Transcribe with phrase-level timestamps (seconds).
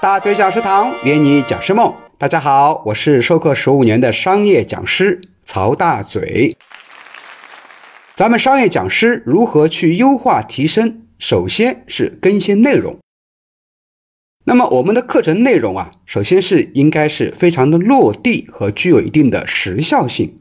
[0.00, 1.92] 大嘴讲师堂约你讲师梦。
[2.18, 6.56] 大家好，我是授课十五年的商业讲师曹大嘴。
[8.14, 11.02] 咱们商业讲师如何去优化提升？
[11.18, 12.98] 首先是更新内容。
[14.44, 20.36] 那么我们的课程内容啊，首先是应该是非常的落地和具有一定的时效性。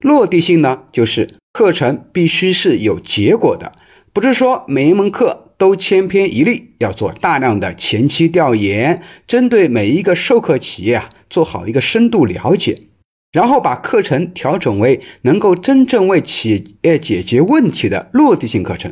[0.00, 3.72] 落地性呢，就是课程必须是有结果的，
[4.12, 5.49] 不是说每一门课。
[5.60, 12.84] 都千篇一律，要做大量的前期调研，针对每一个授课企业啊，做好一个深度了解，
[13.30, 18.90] 然后把课程调整为能够真正为企业解决问题的落地性课程。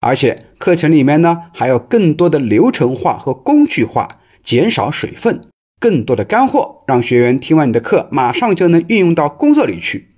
[0.00, 4.08] 而且课程里面呢，还有更多的流程化和工具化，
[4.42, 5.42] 减少水分，
[5.78, 10.08] 更多的干货，让学员听完你的课，马上就能运用到工作里去。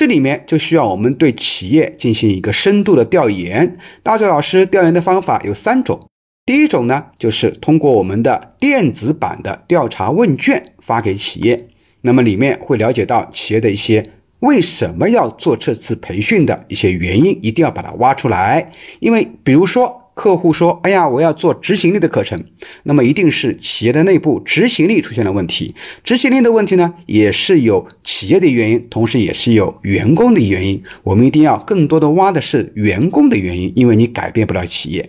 [0.00, 3.76] 这里面就需要我们对企业进行一个深度的调研。
[4.02, 6.08] 大嘴老师调研的方法有三种，
[6.46, 11.68] 第一种呢，就是通过我们的电子版的调查问卷发给企业，
[12.00, 14.02] 那么里面会了解到企业的一些
[14.38, 19.99] 为什么要做这次培训的一些原因，一定要把它挖出来，因为比如说。
[20.20, 22.44] 客户说：“哎呀，我要做执行力的课程，
[22.82, 25.74] 那么一定是企业的内部执行力出现了问题。
[26.04, 30.82] 执行力的问题呢，也是有企业的原因，同时也是有员工的原因。
[31.04, 35.08] 我们一定要更多的挖的是员工的原因，因为你改变不了企业。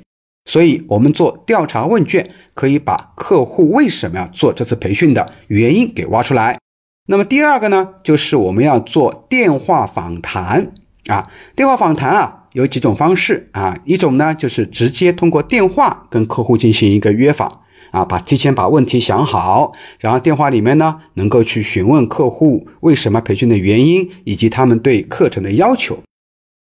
[0.49, 6.57] 所以，我们做调查问卷，可以把客户为什么要做这次培训的原因给挖出来。
[7.07, 10.71] 那么第二个呢，就是我们要做电话访谈
[11.07, 26.03] 啊，电话访谈啊。”有几种方式啊，一种呢就是直接通过电话跟客户进行一个约访啊，把提前把问题想好，然后电话里面呢能够去询问客户为什么培训的原因以及他们对课程的要求。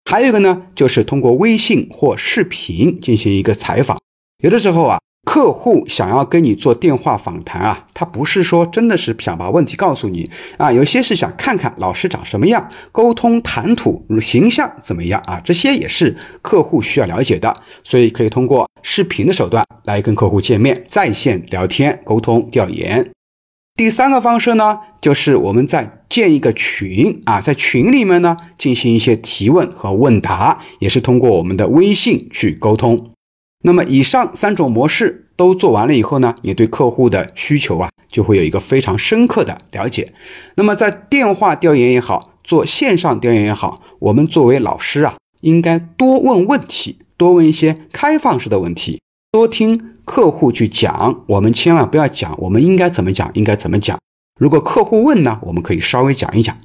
[0.07, 3.97] 还有一个呢就是通过微信或视频进行一个采访，
[4.44, 4.99] 有的时候啊。
[5.25, 23.09] 客户想要跟你做电话访谈啊，他不是说真的是想把问题告诉你啊，有些是想看看老师长什么样，沟通谈吐形象怎么样啊，这些也是客户需要了解的，所以可以通过视频的手段来跟客户见面，在线聊天沟通调研。
[23.75, 33.12] 第三个方式呢，就是我们在建一个群啊，在群里面呢进行一些提问和问答，也是通过我们的微信去沟通。
[33.66, 40.13] 那么以上三种模式都做完了以后呢，你对客户的需求啊，就会有一个非常深刻的了解。
[40.56, 49.01] 那么在电话调研也好，做线上调研也好，我们作为老师啊，应该多问问题，多问一些开放式的问题，
[49.31, 51.24] 多听客户去讲。
[51.28, 53.97] 我们千万不要讲我们应该怎么讲，应该怎么讲。
[54.38, 56.57] 如果客户问呢，我们可以稍微讲一讲。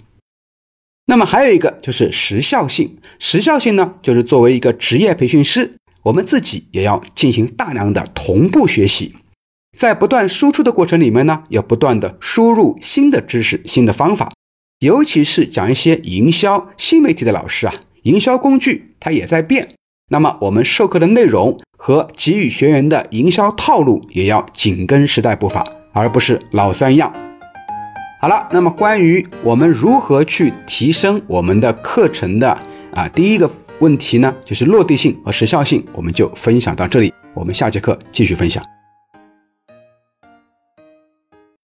[1.06, 5.76] 那么还有一个就是时效性，时效性呢，就是作为一个职业培训师。
[6.04, 9.14] 我们自己也要进行大量的同步学习，
[9.76, 14.31] 在不断输出的过程里面呢，要不断的输入新的知识、新的方法，
[14.78, 19.75] 尤其是讲一些营销新媒体的老师啊，营销工具它也在变，
[20.10, 27.12] 那么我们授课的内容和给予学员的营销套路也要紧跟时代步伐，而不是老三样。
[28.20, 32.59] 好了，那么关于我们如何去提升我们的课程的
[32.94, 33.50] 啊，第一个。
[33.81, 38.78] 问题呢，就是落地性和时效性，我们就分享到这里，我们下节课继续分享。